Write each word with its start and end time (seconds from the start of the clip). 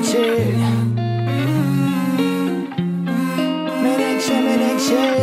menekşe 0.00 0.54
Menekşe 3.82 4.40
menekşe. 4.40 5.18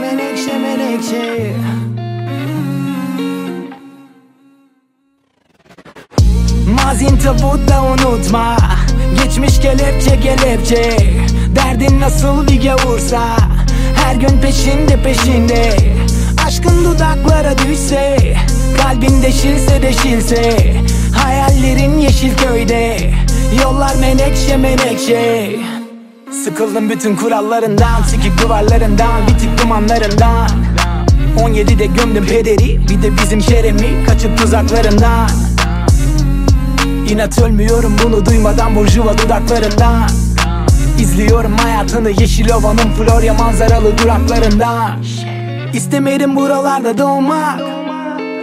Menekşe 0.00 0.58
menekşe. 0.58 1.54
Mazin 6.66 7.16
tabutta 7.16 7.82
unutma. 7.82 8.56
Geçmiş 9.24 9.60
kelepçe 9.60 10.20
kelepçe. 10.20 10.96
Derdin 11.56 12.00
nasıl 12.00 12.48
bir 12.48 12.62
gavursa 12.62 13.36
Her 13.94 14.14
gün 14.14 14.40
peşinde 14.40 15.02
peşinde. 15.02 15.76
Aşkın 16.46 16.84
dudaklara 16.84 17.58
düşse 17.58 18.34
Kalbin 18.82 19.22
deşilse 19.22 19.82
deşilse 19.82 20.74
Hayallerin 21.30 21.98
yeşil 21.98 22.36
köyde 22.36 22.96
Yollar 23.62 23.94
menekşe 23.94 24.56
menekşe. 24.56 25.50
Sıkıldım 26.44 26.90
bütün 26.90 27.16
kurallarından 27.16 28.02
Sikik 28.02 28.42
duvarlarından 28.42 29.26
Bitik 29.26 29.62
dumanlarından. 29.62 30.48
17'de 31.38 31.86
gömdüm 31.86 32.26
pederi 32.26 32.80
Bir 32.88 33.02
de 33.02 33.16
bizim 33.22 33.40
Kerem'i 33.40 34.04
Kaçıp 34.06 34.38
tuzaklarından. 34.38 35.30
İnat 37.10 37.38
ölmüyorum 37.38 37.96
bunu 38.04 38.26
duymadan 38.26 38.76
burjuva 38.76 39.18
dudaklarından. 39.18 40.10
İzliyorum 41.00 41.56
hayatını 41.56 42.10
yeşil 42.10 42.50
ovanın 42.50 42.92
Florya 42.98 43.34
manzaralı 43.34 43.98
duraklarından. 43.98 45.04
İstemedim 45.74 46.36
buralarda 46.36 46.98
doğmak 46.98 47.79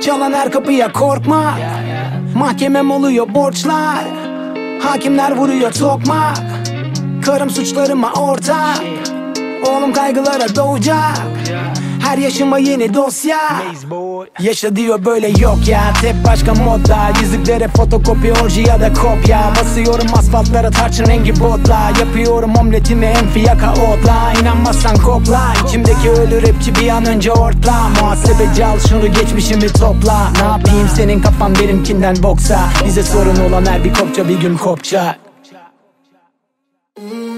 Çalan 0.02 0.34
her 0.34 0.52
kapıya 0.52 0.92
korkmak 0.92 1.60
Mahkemem 2.36 2.92
oluyor 2.92 3.34
borçlar. 3.34 4.06
Hakimler 4.82 5.32
vuruyor 5.32 5.72
tokmak 5.72 6.38
Karım 7.26 7.50
suçlarıma 7.50 8.14
ortak. 8.14 8.82
Oğlum 9.68 9.94
kaygılara 9.94 10.56
doğacak 10.56 11.18
Her 12.08 12.18
yaşıma 12.18 12.58
yeni 12.58 12.94
dosya. 12.94 13.40
Yaşa 14.40 14.76
diyor 14.76 15.06
böyle 15.06 15.28
yok 15.28 15.68
ya. 15.68 15.94
Tek 16.02 16.16
başka 16.28 16.54
modda. 16.54 16.98
Yüzüklere 17.22 17.68
fotokopi 17.68 18.34
orji 18.34 18.62
ya 18.62 18.82
da 18.82 18.94
kopya. 18.94 19.54
Basıyorum 19.60 20.08
asfaltlara 20.14 20.72
tarçın 20.72 21.06
rengi 21.06 21.40
botla. 21.40 21.92
Yapıyorum 22.00 22.56
omletimi 22.56 23.06
en 23.06 23.28
fiyaka 23.28 23.72
otla. 23.72 24.34
İnanmazsan 24.42 24.98
kokla. 24.98 25.54
İçimdeki 25.68 26.10
ölü 26.10 26.48
rapçi 26.48 26.76
bir 26.76 26.90
an 26.90 27.06
önce 27.06 27.32
ortla. 27.32 27.90
Muhasebeci 28.02 28.66
al 28.66 28.80
şunu 28.90 29.14
geçmişimi 29.14 29.68
topla. 29.68 30.32
Ne 30.42 30.48
yapayım 30.48 30.90
senin 30.96 31.22
kafan 31.22 31.56
benimkinden 31.56 32.24
boksa? 32.24 32.60
Bize 32.86 33.04
sorun 33.04 33.50
olan 33.50 33.66
her 33.66 33.84
bir 33.84 33.94
kopça 33.94 34.30
bir 34.30 34.40
gün 34.40 34.58
kopacak 34.58 35.20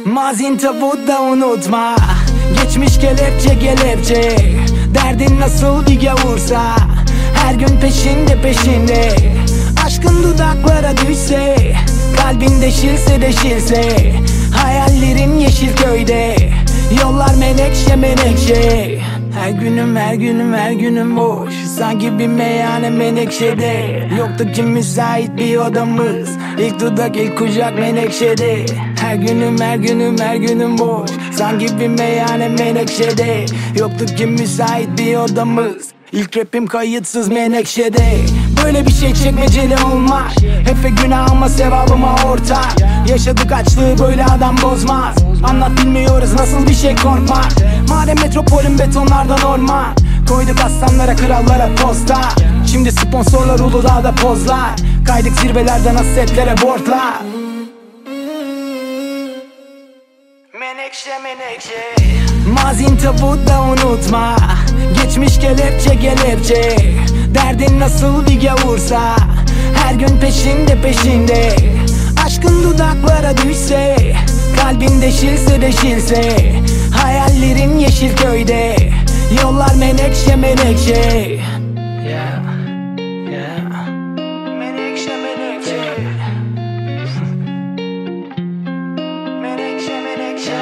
Mazin 0.05 0.57
tabutta 0.57 1.21
unutma. 1.21 1.95
Geçmiş 2.63 2.99
kelepçe 2.99 3.59
kelepçe 3.59 4.37
Derdin 4.93 5.39
nasıl 5.39 5.85
bir 5.85 6.01
gavursa 6.01 6.75
Her 7.33 7.53
gün 7.53 7.79
peşinde 7.79 8.41
peşinde. 8.41 9.15
Aşkın 9.85 10.23
dudaklara 10.23 10.97
düşse 10.97 11.73
Kalbin 12.17 12.61
deşilse 12.61 13.21
deşilse 13.21 14.13
Hayallerin 14.55 15.39
yeşil 15.39 15.75
köyde. 15.75 16.49
Yollar 17.01 17.35
menekşe 17.35 17.95
menekşe 17.95 18.98
Her 19.33 19.49
günüm 19.49 19.95
her 19.95 20.13
günüm 20.13 20.53
her 20.53 20.71
günüm 20.71 21.17
boş. 21.17 21.53
Sanki 21.53 22.19
bir 22.19 22.27
meyhane 22.27 22.89
menekşede. 22.89 24.07
Yoktu 24.17 24.51
ki 24.51 24.63
müsait 24.63 25.37
bir 25.37 25.57
odamız. 25.57 26.29
İlk 26.59 26.79
dudak 26.79 27.17
ilk 27.17 27.37
kucak 27.37 27.79
menekşede. 27.79 28.65
Her 29.01 29.15
günüm 29.15 29.61
her 29.61 29.75
günüm 29.75 30.17
her 30.19 30.35
günüm 30.35 30.77
boş. 30.77 31.09
Sanki 31.31 31.79
bir 31.79 31.87
meyhane 31.87 32.49
menekşede. 32.49 33.45
Yoktu 33.75 34.05
ki 34.05 34.25
müsait 34.25 34.89
bir 34.97 35.15
odamız. 35.15 35.89
İlk 36.11 36.37
rapim 36.37 36.67
kayıtsız 36.67 37.27
menekşede. 37.29 38.17
Böyle 38.63 38.85
bir 38.85 38.91
şey 38.91 39.13
çekmeceli 39.13 39.75
olmaz. 39.93 40.35
Hefe 40.65 40.89
günah 41.03 41.31
ama 41.31 41.49
sevabıma 41.49 42.15
ortak. 42.25 42.75
Yaşadık 43.09 43.51
açlığı 43.51 43.95
böyle 43.99 44.25
adam 44.25 44.55
bozmaz. 44.63 45.15
Anlat 45.43 45.71
bilmiyoruz 45.81 46.33
nasıl 46.33 46.67
bir 46.67 46.73
şey 46.73 46.95
korkmak 46.95 47.51
Madem 47.89 48.15
metropolün 48.15 48.79
betonlardan 48.79 49.41
orman 49.41 49.95
Koyduk 50.29 50.59
aslanlara 50.65 51.15
krallara 51.15 51.69
posta. 51.75 52.21
Şimdi 52.71 52.91
sponsorlar 52.91 53.59
Uludağ'da 53.59 54.15
pozlar 54.15 54.75
Kaydık 55.07 55.33
zirvelerden 55.33 55.95
hassetlere 55.95 56.55
bortlar. 56.61 57.13
Menekşe 60.59 61.19
menekşe. 61.23 61.95
Mazin 62.63 62.97
tabutta 62.97 63.61
unutma 63.61 64.35
Geçmiş 65.03 65.39
kelepçe 65.39 65.99
kelepçe. 65.99 66.77
Derdin 67.35 67.79
nasıl 67.79 68.27
bir 68.27 68.41
gavursa 68.41 69.15
Her 69.75 69.93
gün 69.93 70.19
peşinde 70.19 70.81
peşinde. 70.81 71.55
Aşkın 72.25 72.63
dudaklara 72.63 73.37
düşse 73.37 74.13
Kalbin 74.61 75.01
deşilse 75.01 75.61
deşilse 75.61 76.51
Hayallerin 76.95 77.78
yeşil 78.01 78.17
köyde 78.17 78.77
Yollar 79.43 79.75
menekşe 79.75 80.35
menekşe. 80.35 80.93
Yeah. 80.93 81.39
Yeah. 83.31 83.87
Menekşe 84.59 85.17
menekşe. 85.17 85.81
Menekşe 89.41 90.01
menekşe. 90.03 90.59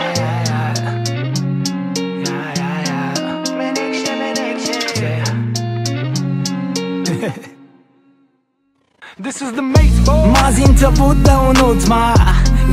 This 9.23 9.41
is 9.41 9.51
the 9.55 9.61
maze 9.61 10.07
boy 10.07 10.29
Mazin 10.31 10.75
tabutta 10.75 11.41
unutma. 11.41 12.13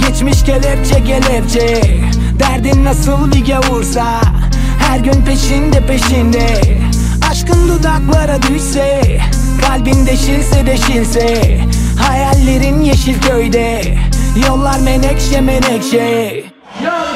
Geçmiş 0.08 0.44
kelepçe 0.44 1.04
kelepçe. 1.04 1.82
Derdin 2.38 2.84
nasıl 2.84 3.32
bir 3.32 3.46
gavursa 3.46 4.20
Her 4.84 4.98
gün 4.98 5.24
peşinde 5.24 5.86
peşinde. 5.86 6.46
Aşkın 7.30 7.68
dudaklara 7.68 8.42
düşse 8.42 9.18
Kalbin 9.60 10.06
deşilse 10.06 10.66
deşilse. 10.66 11.58
Hayallerin 12.00 12.80
yeşil 12.80 13.20
köyde 13.20 13.84
Yollar 14.48 14.78
menekşe 14.78 15.40
menekşe. 15.40 16.44
Yo, 16.84 17.13